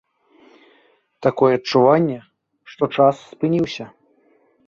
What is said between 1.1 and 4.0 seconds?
Такое адчуванне, што час спыніўся.